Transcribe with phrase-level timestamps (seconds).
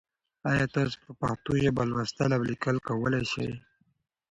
[0.51, 3.47] ایا تاسو په پښتو ژبه لوستل او لیکل کولای سئ؟